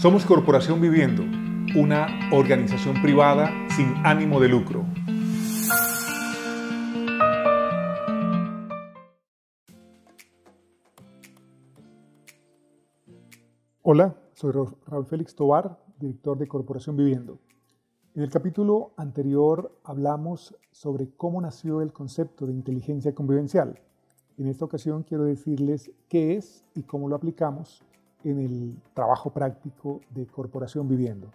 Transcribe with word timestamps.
Somos 0.00 0.24
Corporación 0.24 0.80
Viviendo, 0.80 1.24
una 1.76 2.06
organización 2.30 3.02
privada 3.02 3.50
sin 3.74 3.92
ánimo 4.06 4.38
de 4.38 4.48
lucro. 4.48 4.86
Hola, 13.82 14.14
soy 14.34 14.52
Raúl 14.86 15.06
Félix 15.06 15.34
Tobar, 15.34 15.82
director 15.98 16.38
de 16.38 16.46
Corporación 16.46 16.96
Viviendo. 16.96 17.40
En 18.14 18.22
el 18.22 18.30
capítulo 18.30 18.92
anterior 18.96 19.80
hablamos 19.82 20.56
sobre 20.70 21.10
cómo 21.16 21.40
nació 21.40 21.82
el 21.82 21.92
concepto 21.92 22.46
de 22.46 22.52
inteligencia 22.52 23.16
convivencial. 23.16 23.80
En 24.36 24.46
esta 24.46 24.64
ocasión 24.64 25.02
quiero 25.02 25.24
decirles 25.24 25.90
qué 26.08 26.36
es 26.36 26.64
y 26.76 26.84
cómo 26.84 27.08
lo 27.08 27.16
aplicamos 27.16 27.82
en 28.30 28.38
el 28.38 28.76
trabajo 28.94 29.30
práctico 29.30 30.00
de 30.10 30.26
Corporación 30.26 30.88
Viviendo. 30.88 31.30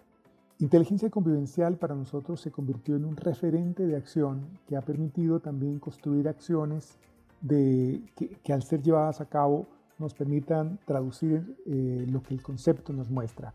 Inteligencia 0.58 1.10
convivencial 1.10 1.76
para 1.76 1.94
nosotros 1.94 2.40
se 2.40 2.50
convirtió 2.50 2.96
en 2.96 3.04
un 3.04 3.16
referente 3.16 3.86
de 3.86 3.96
acción 3.96 4.46
que 4.68 4.76
ha 4.76 4.82
permitido 4.82 5.40
también 5.40 5.78
construir 5.78 6.28
acciones 6.28 6.98
que, 7.46 8.52
al 8.52 8.62
ser 8.62 8.80
llevadas 8.82 9.20
a 9.20 9.26
cabo 9.26 9.66
nos 9.98 10.14
permitan 10.14 10.78
traducir 10.86 11.56
eh, 11.66 12.06
lo 12.08 12.22
que 12.22 12.34
el 12.34 12.42
concepto 12.42 12.92
nos 12.92 13.10
muestra. 13.10 13.52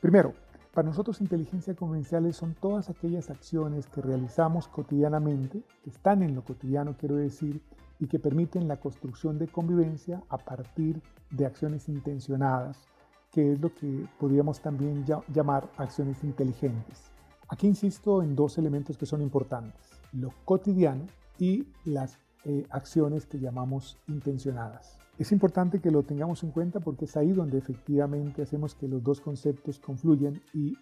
Primero, 0.00 0.34
para 0.74 0.88
nosotros 0.88 1.20
inteligencia 1.20 1.74
convivencial 1.74 2.32
son 2.32 2.54
todas 2.54 2.90
aquellas 2.90 3.30
acciones 3.30 3.86
que 3.86 4.00
realizamos 4.00 4.68
cotidianamente, 4.68 5.62
que 5.84 5.90
están 5.90 6.22
en 6.22 6.34
lo 6.34 6.44
cotidiano, 6.44 6.96
quiero 6.98 7.16
decir, 7.16 7.60
y 8.02 8.08
que 8.08 8.18
permiten 8.18 8.66
la 8.66 8.80
construcción 8.80 9.38
de 9.38 9.46
convivencia 9.46 10.24
a 10.28 10.36
partir 10.36 11.00
de 11.30 11.46
acciones 11.46 11.88
intencionadas, 11.88 12.88
que 13.30 13.52
es 13.52 13.60
lo 13.60 13.72
que 13.72 14.08
podríamos 14.18 14.60
también 14.60 15.04
llamar 15.32 15.70
acciones 15.76 16.24
inteligentes. 16.24 17.12
Aquí 17.48 17.68
insisto 17.68 18.20
en 18.24 18.34
dos 18.34 18.58
elementos 18.58 18.98
que 18.98 19.06
son 19.06 19.22
importantes, 19.22 20.00
lo 20.12 20.30
cotidiano 20.44 21.06
y 21.38 21.68
las 21.84 22.18
eh, 22.44 22.66
acciones 22.70 23.24
que 23.24 23.38
llamamos 23.38 23.96
intencionadas. 24.08 24.98
Es 25.16 25.30
importante 25.30 25.78
que 25.78 25.92
lo 25.92 26.02
tengamos 26.02 26.42
en 26.42 26.50
cuenta 26.50 26.80
porque 26.80 27.04
es 27.04 27.16
ahí 27.16 27.30
donde 27.30 27.58
efectivamente 27.58 28.42
hacemos 28.42 28.74
que 28.74 28.88
los 28.88 29.04
dos 29.04 29.20
conceptos 29.20 29.78
confluyen 29.78 30.42
y, 30.52 30.76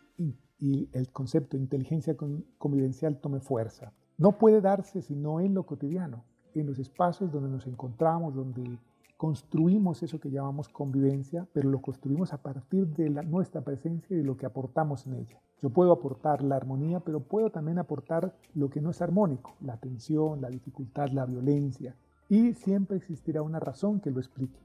y 0.59 0.89
el 0.95 1.11
concepto 1.11 1.59
de 1.59 1.65
inteligencia 1.65 2.17
convivencial 2.57 3.21
tome 3.21 3.41
fuerza. 3.41 3.93
No 4.17 4.39
puede 4.39 4.63
darse 4.63 5.03
sino 5.03 5.41
en 5.41 5.53
lo 5.53 5.67
cotidiano 5.67 6.25
en 6.55 6.67
los 6.67 6.79
espacios 6.79 7.31
donde 7.31 7.49
nos 7.49 7.67
encontramos, 7.67 8.35
donde 8.35 8.79
construimos 9.17 10.03
eso 10.03 10.19
que 10.19 10.31
llamamos 10.31 10.69
convivencia, 10.69 11.47
pero 11.53 11.69
lo 11.69 11.83
construimos 11.83 12.33
a 12.33 12.39
partir 12.39 12.87
de 12.89 13.11
nuestra 13.11 13.61
presencia 13.61 14.15
y 14.15 14.21
de 14.21 14.25
lo 14.25 14.37
que 14.37 14.47
aportamos 14.47 15.07
en 15.07 15.17
ella. 15.17 15.39
Yo 15.63 15.69
puedo 15.69 15.93
aportar 15.93 16.43
la 16.43 16.57
armonía, 16.57 17.01
pero 17.01 17.21
puedo 17.21 17.51
también 17.51 17.79
aportar 17.79 18.35
lo 18.55 18.71
que 18.71 18.81
no 18.81 18.91
es 18.91 19.03
armónico, 19.03 19.55
la 19.61 19.77
tensión, 19.77 20.41
la 20.41 20.49
dificultad, 20.49 21.11
la 21.11 21.27
violencia, 21.27 21.95
y 22.31 22.55
siempre 22.55 22.97
existirá 22.97 23.43
una 23.43 23.61
razón 23.61 24.01
que 24.01 24.11
lo 24.11 24.21
explique. 24.21 24.59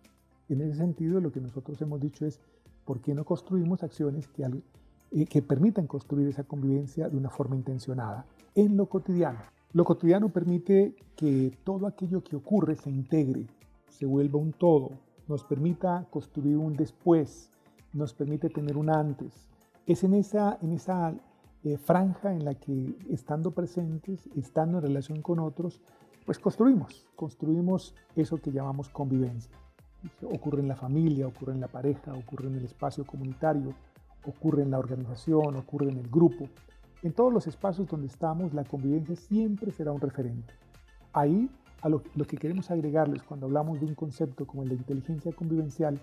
En 0.47 0.61
ese 0.61 0.77
sentido, 0.77 1.19
lo 1.19 1.33
que 1.33 1.41
nosotros 1.41 1.81
hemos 1.81 1.99
dicho 1.99 2.25
es, 2.25 2.39
¿por 2.85 3.01
qué 3.01 3.13
no 3.13 3.25
construimos 3.25 3.83
acciones 3.83 4.27
que, 4.29 4.45
eh, 5.11 5.25
que 5.25 5.41
permitan 5.41 5.85
construir 5.85 6.29
esa 6.29 6.45
convivencia 6.45 7.09
de 7.09 7.17
una 7.17 7.29
forma 7.29 7.57
intencionada 7.57 8.25
en 8.53 8.77
lo 8.77 8.85
cotidiano? 8.85 9.39
Lo 9.73 9.83
cotidiano 9.83 10.29
permite 10.29 10.95
que 11.15 11.57
todo 11.63 11.87
aquello 11.87 12.23
que 12.23 12.35
ocurre 12.35 12.75
se 12.75 12.89
integre, 12.89 13.45
se 13.89 14.05
vuelva 14.05 14.39
un 14.39 14.53
todo, 14.53 14.91
nos 15.27 15.43
permita 15.43 16.05
construir 16.09 16.57
un 16.57 16.75
después, 16.75 17.49
nos 17.93 18.13
permite 18.13 18.49
tener 18.49 18.77
un 18.77 18.89
antes. 18.89 19.49
Es 19.85 20.03
en 20.03 20.13
esa, 20.13 20.57
en 20.61 20.73
esa 20.73 21.13
eh, 21.63 21.77
franja 21.77 22.33
en 22.33 22.45
la 22.45 22.53
que 22.55 22.95
estando 23.09 23.51
presentes, 23.51 24.29
estando 24.35 24.77
en 24.77 24.83
relación 24.83 25.21
con 25.21 25.39
otros, 25.39 25.81
pues 26.25 26.39
construimos, 26.39 27.05
construimos 27.15 27.95
eso 28.15 28.37
que 28.37 28.51
llamamos 28.51 28.89
convivencia. 28.89 29.55
Ocurre 30.23 30.61
en 30.61 30.67
la 30.67 30.75
familia, 30.75 31.27
ocurre 31.27 31.53
en 31.53 31.61
la 31.61 31.67
pareja, 31.67 32.13
ocurre 32.13 32.47
en 32.47 32.55
el 32.55 32.65
espacio 32.65 33.05
comunitario, 33.05 33.73
ocurre 34.25 34.63
en 34.63 34.71
la 34.71 34.79
organización, 34.79 35.55
ocurre 35.55 35.89
en 35.89 35.97
el 35.97 36.07
grupo. 36.07 36.47
En 37.03 37.13
todos 37.13 37.31
los 37.31 37.47
espacios 37.47 37.87
donde 37.87 38.07
estamos, 38.07 38.53
la 38.53 38.63
convivencia 38.63 39.15
siempre 39.15 39.71
será 39.71 39.91
un 39.91 40.01
referente. 40.01 40.53
Ahí, 41.13 41.49
a 41.81 41.89
lo, 41.89 42.01
que 42.01 42.37
queremos 42.37 42.71
agregarles 42.71 43.21
cuando 43.23 43.45
hablamos 43.45 43.79
de 43.79 43.85
un 43.85 43.95
concepto 43.95 44.47
como 44.47 44.63
el 44.63 44.69
de 44.69 44.75
inteligencia 44.75 45.31
convivencial, 45.33 45.99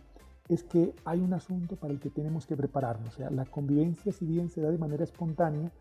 es 0.48 0.62
que 0.62 0.94
hay 1.04 1.20
un 1.20 1.32
asunto 1.32 1.76
para 1.76 1.92
el 1.92 2.00
que 2.00 2.10
tenemos 2.10 2.46
que 2.46 2.56
prepararnos. 2.56 3.14
O 3.14 3.16
sea, 3.16 3.30
la 3.30 3.44
convivencia, 3.44 4.12
si 4.12 4.26
bien 4.26 4.48
se 4.48 4.60
da 4.60 4.70
de 4.70 4.78
manera 4.78 5.04
espontánea, 5.04 5.72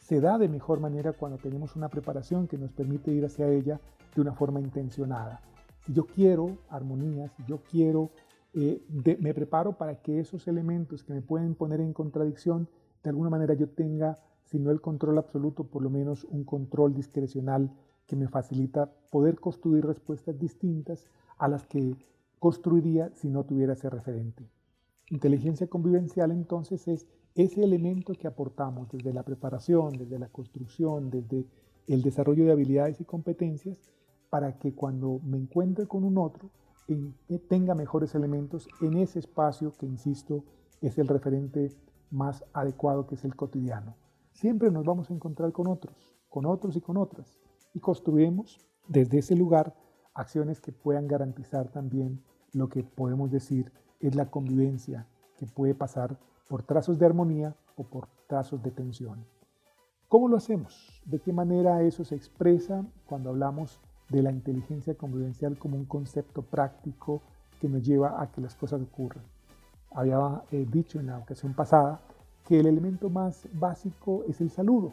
se 0.00 0.20
da 0.20 0.38
de 0.38 0.48
mejor 0.48 0.80
manera 0.80 1.12
cuando 1.12 1.38
tenemos 1.38 1.76
una 1.76 1.88
preparación 1.88 2.46
que 2.46 2.58
nos 2.58 2.72
permite 2.72 3.10
ir 3.10 3.24
hacia 3.24 3.48
ella 3.48 3.80
de 4.14 4.20
una 4.20 4.32
forma 4.32 4.60
intencionada. 4.60 5.40
Si 5.84 5.92
yo 5.92 6.06
quiero 6.06 6.58
armonía, 6.68 7.28
si 7.36 7.44
yo 7.46 7.58
quiero, 7.70 8.10
eh, 8.54 8.82
me 9.20 9.34
preparo 9.34 9.72
para 9.72 9.96
que 9.96 10.20
esos 10.20 10.46
elementos 10.48 11.04
que 11.04 11.12
me 11.12 11.20
pueden 11.20 11.54
poner 11.54 11.80
en 11.80 11.92
contradicción, 11.92 12.68
de 13.02 13.10
alguna 13.10 13.30
manera 13.30 13.54
yo 13.54 13.68
tenga 13.68 14.18
sino 14.44 14.70
el 14.70 14.80
control 14.80 15.18
absoluto, 15.18 15.64
por 15.64 15.82
lo 15.82 15.90
menos 15.90 16.24
un 16.24 16.44
control 16.44 16.94
discrecional 16.94 17.70
que 18.06 18.16
me 18.16 18.28
facilita 18.28 18.90
poder 19.10 19.38
construir 19.38 19.84
respuestas 19.84 20.38
distintas 20.38 21.04
a 21.36 21.48
las 21.48 21.66
que 21.66 21.94
construiría 22.38 23.10
si 23.14 23.28
no 23.28 23.44
tuviera 23.44 23.74
ese 23.74 23.90
referente. 23.90 24.48
Inteligencia 25.10 25.66
convivencial 25.66 26.30
entonces 26.30 26.88
es 26.88 27.06
ese 27.34 27.62
elemento 27.62 28.14
que 28.14 28.26
aportamos 28.26 28.88
desde 28.90 29.12
la 29.12 29.22
preparación, 29.22 29.98
desde 29.98 30.18
la 30.18 30.28
construcción, 30.28 31.10
desde 31.10 31.46
el 31.86 32.02
desarrollo 32.02 32.46
de 32.46 32.52
habilidades 32.52 33.00
y 33.00 33.04
competencias 33.04 33.78
para 34.30 34.58
que 34.58 34.74
cuando 34.74 35.20
me 35.24 35.36
encuentre 35.36 35.86
con 35.86 36.04
un 36.04 36.16
otro 36.18 36.50
tenga 37.48 37.74
mejores 37.74 38.14
elementos 38.14 38.66
en 38.80 38.96
ese 38.96 39.18
espacio 39.18 39.72
que, 39.78 39.84
insisto, 39.84 40.44
es 40.80 40.96
el 40.98 41.06
referente 41.06 41.70
más 42.10 42.44
adecuado 42.52 43.06
que 43.06 43.14
es 43.14 43.24
el 43.24 43.36
cotidiano. 43.36 43.94
Siempre 44.32 44.70
nos 44.70 44.84
vamos 44.84 45.10
a 45.10 45.14
encontrar 45.14 45.52
con 45.52 45.66
otros, 45.66 46.14
con 46.28 46.46
otros 46.46 46.76
y 46.76 46.80
con 46.80 46.96
otras. 46.96 47.36
Y 47.74 47.80
construimos 47.80 48.60
desde 48.86 49.18
ese 49.18 49.36
lugar 49.36 49.74
acciones 50.14 50.60
que 50.60 50.72
puedan 50.72 51.06
garantizar 51.06 51.68
también 51.68 52.22
lo 52.52 52.68
que 52.68 52.82
podemos 52.82 53.30
decir 53.30 53.72
es 54.00 54.14
la 54.14 54.30
convivencia 54.30 55.06
que 55.36 55.46
puede 55.46 55.74
pasar 55.74 56.18
por 56.48 56.62
trazos 56.62 56.98
de 56.98 57.06
armonía 57.06 57.54
o 57.76 57.84
por 57.84 58.08
trazos 58.26 58.62
de 58.62 58.70
tensión. 58.70 59.24
¿Cómo 60.08 60.28
lo 60.28 60.36
hacemos? 60.36 61.02
¿De 61.04 61.20
qué 61.20 61.32
manera 61.32 61.82
eso 61.82 62.04
se 62.04 62.14
expresa 62.14 62.86
cuando 63.06 63.30
hablamos 63.30 63.80
de 64.08 64.22
la 64.22 64.32
inteligencia 64.32 64.94
convivencial 64.94 65.58
como 65.58 65.76
un 65.76 65.84
concepto 65.84 66.42
práctico 66.42 67.20
que 67.60 67.68
nos 67.68 67.82
lleva 67.82 68.22
a 68.22 68.32
que 68.32 68.40
las 68.40 68.54
cosas 68.54 68.80
ocurran? 68.80 69.24
Había 69.90 70.42
eh, 70.50 70.66
dicho 70.70 71.00
en 71.00 71.06
la 71.06 71.18
ocasión 71.18 71.54
pasada 71.54 72.00
que 72.46 72.60
el 72.60 72.66
elemento 72.66 73.10
más 73.10 73.48
básico 73.52 74.24
es 74.28 74.40
el 74.40 74.50
saludo, 74.50 74.92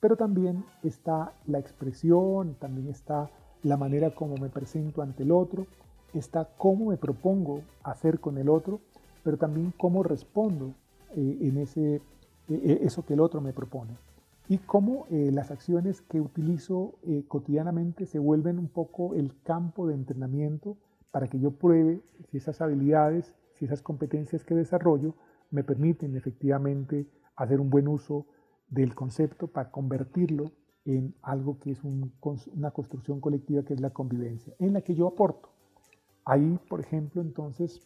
pero 0.00 0.16
también 0.16 0.64
está 0.82 1.32
la 1.46 1.58
expresión, 1.58 2.54
también 2.54 2.88
está 2.88 3.30
la 3.62 3.76
manera 3.76 4.14
como 4.14 4.36
me 4.36 4.48
presento 4.48 5.02
ante 5.02 5.24
el 5.24 5.32
otro, 5.32 5.66
está 6.14 6.48
cómo 6.56 6.86
me 6.86 6.96
propongo 6.96 7.62
hacer 7.82 8.20
con 8.20 8.38
el 8.38 8.48
otro, 8.48 8.80
pero 9.22 9.36
también 9.36 9.72
cómo 9.76 10.02
respondo 10.02 10.74
eh, 11.14 11.38
en 11.42 11.58
ese, 11.58 11.96
eh, 11.96 12.00
eh, 12.48 12.78
eso 12.82 13.04
que 13.04 13.14
el 13.14 13.20
otro 13.20 13.40
me 13.40 13.52
propone. 13.52 13.96
Y 14.48 14.56
cómo 14.56 15.04
las 15.10 15.50
acciones 15.50 16.00
que 16.00 16.22
utilizo 16.22 16.94
cotidianamente 17.28 18.06
se 18.06 18.18
vuelven 18.18 18.58
un 18.58 18.68
poco 18.68 19.14
el 19.14 19.34
campo 19.42 19.86
de 19.86 19.92
entrenamiento 19.92 20.78
para 21.10 21.28
que 21.28 21.38
yo 21.38 21.50
pruebe 21.50 22.00
si 22.30 22.38
esas 22.38 22.62
habilidades, 22.62 23.34
si 23.58 23.64
esas 23.64 23.82
competencias 23.82 24.44
que 24.44 24.54
desarrollo 24.54 25.14
me 25.50 25.64
permiten 25.64 26.16
efectivamente 26.16 27.06
hacer 27.36 27.60
un 27.60 27.70
buen 27.70 27.88
uso 27.88 28.26
del 28.68 28.94
concepto 28.94 29.48
para 29.48 29.70
convertirlo 29.70 30.52
en 30.84 31.14
algo 31.22 31.58
que 31.58 31.72
es 31.72 31.82
una 31.84 32.70
construcción 32.70 33.20
colectiva 33.20 33.62
que 33.62 33.74
es 33.74 33.80
la 33.80 33.90
convivencia, 33.90 34.54
en 34.58 34.72
la 34.72 34.82
que 34.82 34.94
yo 34.94 35.06
aporto. 35.08 35.50
Ahí, 36.24 36.58
por 36.68 36.80
ejemplo, 36.80 37.20
entonces, 37.20 37.80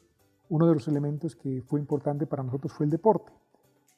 uno 0.49 0.67
de 0.67 0.75
los 0.75 0.89
elementos 0.89 1.35
que 1.35 1.63
fue 1.63 1.81
importante 1.81 2.27
para 2.27 2.43
nosotros 2.43 2.73
fue 2.73 2.87
el 2.87 2.91
deporte. 2.91 3.33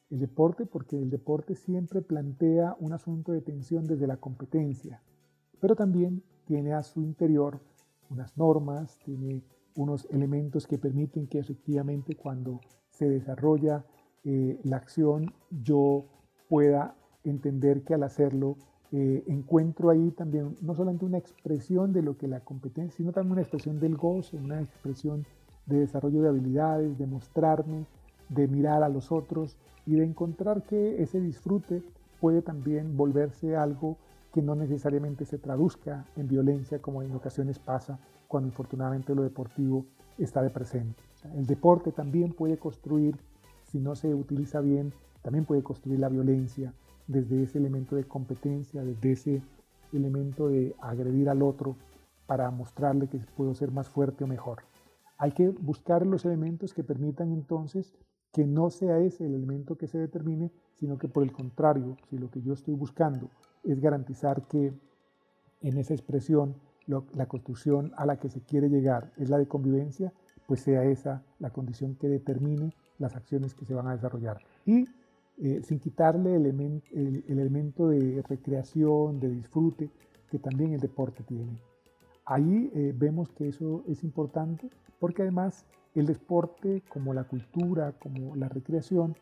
El 0.09 0.19
deporte 0.19 0.65
porque 0.65 0.97
el 0.97 1.09
deporte 1.09 1.55
siempre 1.55 2.01
plantea 2.01 2.75
un 2.79 2.93
asunto 2.93 3.31
de 3.31 3.41
tensión 3.41 3.85
desde 3.87 4.07
la 4.07 4.17
competencia, 4.17 5.01
pero 5.59 5.75
también 5.75 6.23
tiene 6.45 6.73
a 6.73 6.83
su 6.83 7.01
interior 7.01 7.59
unas 8.09 8.37
normas, 8.37 8.99
tiene 8.99 9.43
unos 9.75 10.07
elementos 10.11 10.67
que 10.67 10.77
permiten 10.77 11.27
que 11.27 11.39
efectivamente 11.39 12.15
cuando 12.15 12.61
se 12.89 13.09
desarrolla 13.09 13.85
eh, 14.23 14.59
la 14.63 14.77
acción, 14.77 15.33
yo 15.49 16.05
pueda 16.49 16.95
entender 17.23 17.83
que 17.83 17.93
al 17.93 18.03
hacerlo 18.03 18.57
eh, 18.91 19.23
encuentro 19.27 19.89
ahí 19.89 20.11
también 20.11 20.55
no 20.61 20.73
solamente 20.75 21.05
una 21.05 21.17
expresión 21.17 21.91
de 21.91 22.01
lo 22.01 22.17
que 22.17 22.27
la 22.27 22.39
competencia, 22.39 22.97
sino 22.97 23.11
también 23.11 23.33
una 23.33 23.41
expresión 23.41 23.79
del 23.79 23.97
gozo, 23.97 24.37
una 24.37 24.61
expresión 24.61 25.25
de 25.65 25.79
desarrollo 25.79 26.21
de 26.21 26.29
habilidades, 26.29 26.97
de 26.97 27.07
mostrarme 27.07 27.85
de 28.29 28.47
mirar 28.47 28.83
a 28.83 28.89
los 28.89 29.11
otros 29.11 29.57
y 29.85 29.95
de 29.95 30.05
encontrar 30.05 30.63
que 30.63 31.01
ese 31.01 31.19
disfrute 31.19 31.83
puede 32.19 32.41
también 32.41 32.97
volverse 32.97 33.55
algo 33.55 33.97
que 34.33 34.41
no 34.41 34.55
necesariamente 34.55 35.25
se 35.25 35.37
traduzca 35.37 36.05
en 36.15 36.27
violencia 36.27 36.79
como 36.79 37.03
en 37.03 37.13
ocasiones 37.13 37.59
pasa 37.59 37.99
cuando 38.27 38.49
infortunadamente 38.49 39.15
lo 39.15 39.23
deportivo 39.23 39.85
está 40.17 40.41
de 40.41 40.49
presente. 40.49 41.03
el 41.35 41.45
deporte 41.45 41.91
también 41.91 42.33
puede 42.33 42.57
construir, 42.57 43.17
si 43.63 43.79
no 43.79 43.95
se 43.95 44.13
utiliza 44.13 44.61
bien, 44.61 44.93
también 45.21 45.45
puede 45.45 45.63
construir 45.63 45.99
la 45.99 46.09
violencia 46.09 46.73
desde 47.07 47.43
ese 47.43 47.57
elemento 47.57 47.95
de 47.95 48.03
competencia, 48.05 48.83
desde 48.83 49.11
ese 49.11 49.41
elemento 49.91 50.49
de 50.49 50.75
agredir 50.79 51.29
al 51.29 51.41
otro 51.41 51.75
para 52.25 52.49
mostrarle 52.51 53.07
que 53.07 53.19
puedo 53.35 53.53
ser 53.53 53.71
más 53.71 53.89
fuerte 53.89 54.23
o 54.23 54.27
mejor. 54.27 54.63
Hay 55.17 55.31
que 55.31 55.49
buscar 55.49 56.05
los 56.05 56.25
elementos 56.25 56.73
que 56.73 56.83
permitan 56.83 57.31
entonces 57.31 57.95
que 58.31 58.45
no 58.45 58.69
sea 58.69 58.99
ese 58.99 59.25
el 59.25 59.33
elemento 59.33 59.77
que 59.77 59.87
se 59.87 59.97
determine, 59.97 60.51
sino 60.77 60.97
que 60.97 61.07
por 61.07 61.23
el 61.23 61.31
contrario, 61.31 61.95
si 62.09 62.17
lo 62.17 62.29
que 62.29 62.41
yo 62.41 62.53
estoy 62.53 62.73
buscando 62.73 63.29
es 63.63 63.79
garantizar 63.79 64.45
que 64.47 64.73
en 65.61 65.77
esa 65.77 65.93
expresión 65.93 66.55
la 66.87 67.25
construcción 67.25 67.93
a 67.97 68.05
la 68.05 68.17
que 68.17 68.29
se 68.29 68.41
quiere 68.41 68.69
llegar 68.69 69.11
es 69.17 69.29
la 69.29 69.37
de 69.37 69.47
convivencia, 69.47 70.13
pues 70.47 70.61
sea 70.61 70.83
esa 70.83 71.23
la 71.39 71.49
condición 71.49 71.95
que 71.95 72.07
determine 72.07 72.73
las 72.99 73.15
acciones 73.15 73.53
que 73.53 73.65
se 73.65 73.73
van 73.73 73.87
a 73.87 73.95
desarrollar. 73.95 74.41
Y 74.65 74.87
eh, 75.37 75.61
sin 75.63 75.79
quitarle 75.79 76.35
el, 76.35 76.45
el, 76.45 77.23
elemento 77.27 77.89
de 77.89 78.23
recreación, 78.27 79.19
de 79.19 79.29
disfrute, 79.29 79.89
que 80.29 80.39
también 80.39 80.73
el 80.73 80.79
deporte 80.79 81.23
tiene. 81.23 81.59
Ahí 82.25 82.71
eh, 82.73 82.93
vemos 82.95 83.29
que 83.29 83.49
eso 83.49 83.83
es 83.87 84.03
importante 84.03 84.69
porque 84.99 85.23
además 85.23 85.65
el 85.93 86.05
deporte, 86.05 86.83
como 86.89 87.13
la 87.13 87.25
cultura, 87.25 87.93
como 87.99 88.35
la 88.35 88.49
recreación, 88.49 89.15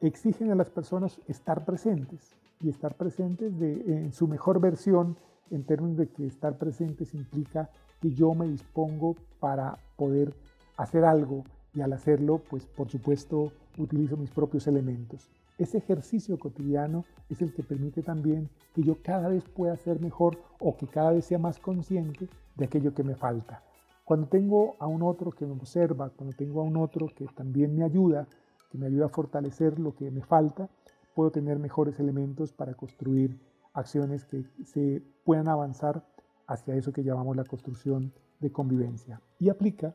exigen 0.00 0.50
a 0.50 0.54
las 0.54 0.70
personas 0.70 1.20
estar 1.26 1.64
presentes 1.64 2.36
y 2.60 2.68
estar 2.68 2.96
presentes 2.96 3.52
en 3.60 4.12
su 4.12 4.28
mejor 4.28 4.60
versión 4.60 5.16
en 5.50 5.64
términos 5.64 5.98
de 5.98 6.08
que 6.08 6.26
estar 6.26 6.58
presentes 6.58 7.14
implica 7.14 7.70
que 8.00 8.10
yo 8.10 8.34
me 8.34 8.48
dispongo 8.48 9.16
para 9.40 9.78
poder 9.96 10.34
hacer 10.76 11.04
algo 11.04 11.44
y 11.74 11.80
al 11.82 11.92
hacerlo, 11.92 12.40
pues 12.50 12.66
por 12.66 12.88
supuesto 12.88 13.52
utilizo 13.78 14.16
mis 14.16 14.30
propios 14.30 14.66
elementos. 14.66 15.28
Ese 15.58 15.78
ejercicio 15.78 16.38
cotidiano 16.38 17.04
es 17.30 17.40
el 17.40 17.52
que 17.52 17.62
permite 17.62 18.02
también 18.02 18.48
que 18.74 18.82
yo 18.82 18.96
cada 19.02 19.28
vez 19.28 19.44
pueda 19.44 19.76
ser 19.76 20.00
mejor 20.00 20.38
o 20.60 20.76
que 20.76 20.86
cada 20.86 21.12
vez 21.12 21.24
sea 21.24 21.38
más 21.38 21.58
consciente 21.58 22.28
de 22.56 22.64
aquello 22.64 22.94
que 22.94 23.02
me 23.02 23.14
falta. 23.14 23.62
Cuando 24.04 24.28
tengo 24.28 24.76
a 24.78 24.86
un 24.86 25.02
otro 25.02 25.30
que 25.30 25.46
me 25.46 25.52
observa, 25.52 26.10
cuando 26.10 26.36
tengo 26.36 26.60
a 26.60 26.64
un 26.64 26.76
otro 26.76 27.08
que 27.08 27.26
también 27.26 27.74
me 27.74 27.84
ayuda, 27.84 28.26
que 28.70 28.78
me 28.78 28.86
ayuda 28.86 29.06
a 29.06 29.10
fortalecer 29.10 29.78
lo 29.78 29.94
que 29.94 30.10
me 30.10 30.22
falta, 30.22 30.68
puedo 31.16 31.30
tener 31.30 31.58
mejores 31.58 31.98
elementos 31.98 32.52
para 32.52 32.74
construir 32.74 33.40
acciones 33.72 34.26
que 34.26 34.44
se 34.66 35.02
puedan 35.24 35.48
avanzar 35.48 36.04
hacia 36.46 36.76
eso 36.76 36.92
que 36.92 37.02
llamamos 37.02 37.34
la 37.34 37.44
construcción 37.44 38.12
de 38.38 38.52
convivencia. 38.52 39.22
Y 39.38 39.48
aplica 39.48 39.94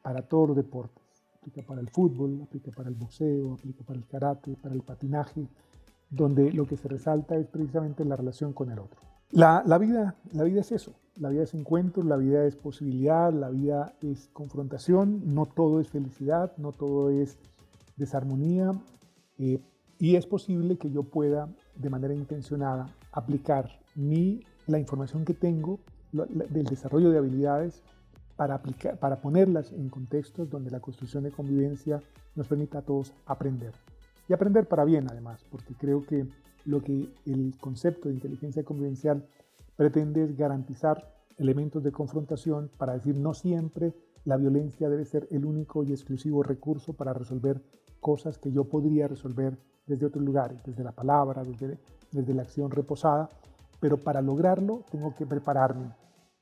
para 0.00 0.22
todos 0.22 0.48
los 0.48 0.56
deportes. 0.56 1.04
Aplica 1.36 1.60
para 1.60 1.82
el 1.82 1.90
fútbol, 1.90 2.40
aplica 2.42 2.70
para 2.70 2.88
el 2.88 2.94
boxeo, 2.94 3.52
aplica 3.52 3.84
para 3.84 3.98
el 3.98 4.06
karate, 4.06 4.56
para 4.56 4.74
el 4.74 4.80
patinaje, 4.80 5.46
donde 6.08 6.50
lo 6.52 6.66
que 6.66 6.78
se 6.78 6.88
resalta 6.88 7.36
es 7.36 7.46
precisamente 7.48 8.02
la 8.06 8.16
relación 8.16 8.54
con 8.54 8.70
el 8.70 8.78
otro. 8.78 8.98
La, 9.30 9.62
la, 9.66 9.76
vida, 9.76 10.16
la 10.32 10.44
vida 10.44 10.62
es 10.62 10.72
eso, 10.72 10.94
la 11.16 11.28
vida 11.28 11.42
es 11.42 11.52
encuentro, 11.52 12.02
la 12.02 12.16
vida 12.16 12.46
es 12.46 12.56
posibilidad, 12.56 13.30
la 13.30 13.50
vida 13.50 13.94
es 14.00 14.28
confrontación, 14.32 15.34
no 15.34 15.44
todo 15.44 15.80
es 15.80 15.88
felicidad, 15.90 16.56
no 16.56 16.72
todo 16.72 17.10
es 17.10 17.38
desarmonía, 17.96 18.72
eh, 19.38 19.60
y 20.02 20.16
es 20.16 20.26
posible 20.26 20.78
que 20.78 20.90
yo 20.90 21.04
pueda 21.04 21.48
de 21.76 21.88
manera 21.88 22.12
intencionada 22.12 22.92
aplicar 23.12 23.78
mi, 23.94 24.40
la 24.66 24.80
información 24.80 25.24
que 25.24 25.32
tengo 25.32 25.78
del 26.10 26.64
desarrollo 26.64 27.10
de 27.10 27.18
habilidades 27.18 27.84
para, 28.34 28.56
aplicar, 28.56 28.98
para 28.98 29.20
ponerlas 29.20 29.70
en 29.70 29.88
contextos 29.90 30.50
donde 30.50 30.72
la 30.72 30.80
construcción 30.80 31.22
de 31.22 31.30
convivencia 31.30 32.02
nos 32.34 32.48
permita 32.48 32.78
a 32.78 32.82
todos 32.82 33.12
aprender. 33.26 33.74
Y 34.28 34.32
aprender 34.32 34.66
para 34.66 34.84
bien 34.84 35.06
además, 35.08 35.44
porque 35.48 35.72
creo 35.74 36.04
que 36.04 36.26
lo 36.64 36.82
que 36.82 37.08
el 37.24 37.54
concepto 37.60 38.08
de 38.08 38.16
inteligencia 38.16 38.64
convivencial 38.64 39.24
pretende 39.76 40.24
es 40.24 40.36
garantizar 40.36 41.14
elementos 41.38 41.84
de 41.84 41.92
confrontación 41.92 42.72
para 42.76 42.94
decir 42.94 43.16
no 43.16 43.34
siempre 43.34 43.94
la 44.24 44.36
violencia 44.36 44.88
debe 44.88 45.04
ser 45.04 45.28
el 45.30 45.44
único 45.44 45.84
y 45.84 45.92
exclusivo 45.92 46.42
recurso 46.42 46.92
para 46.92 47.12
resolver 47.12 47.62
cosas 48.00 48.36
que 48.36 48.50
yo 48.50 48.64
podría 48.64 49.06
resolver 49.06 49.56
desde 49.86 50.06
otros 50.06 50.24
lugares, 50.24 50.62
desde 50.64 50.84
la 50.84 50.92
palabra, 50.92 51.44
desde, 51.44 51.78
desde 52.10 52.34
la 52.34 52.42
acción 52.42 52.70
reposada, 52.70 53.28
pero 53.80 53.96
para 53.96 54.22
lograrlo 54.22 54.84
tengo 54.90 55.14
que 55.14 55.26
prepararme. 55.26 55.92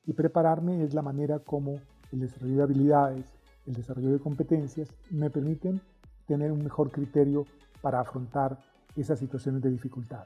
Y 0.05 0.13
prepararme 0.13 0.83
es 0.83 0.93
la 0.93 1.01
manera 1.01 1.39
como 1.39 1.79
el 2.11 2.19
desarrollo 2.19 2.57
de 2.57 2.63
habilidades, 2.63 3.25
el 3.67 3.73
desarrollo 3.73 4.11
de 4.11 4.19
competencias 4.19 4.89
me 5.09 5.29
permiten 5.29 5.81
tener 6.25 6.51
un 6.51 6.63
mejor 6.63 6.91
criterio 6.91 7.45
para 7.81 7.99
afrontar 7.99 8.57
esas 8.95 9.19
situaciones 9.19 9.61
de 9.61 9.69
dificultad. 9.69 10.25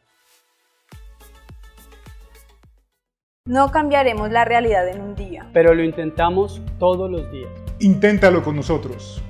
No 3.48 3.70
cambiaremos 3.70 4.32
la 4.32 4.44
realidad 4.44 4.88
en 4.90 5.02
un 5.02 5.16
día. 5.16 5.48
Pero 5.54 5.76
lo 5.76 5.84
intentamos 5.84 6.62
todos 6.80 7.12
los 7.12 7.32
días. 7.32 7.52
Inténtalo 7.80 8.42
con 8.42 8.56
nosotros. 8.56 9.24